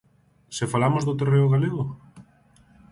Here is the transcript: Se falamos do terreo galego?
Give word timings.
Se 0.55 0.65
falamos 0.73 1.03
do 1.07 1.17
terreo 1.19 1.51
galego? 1.53 1.83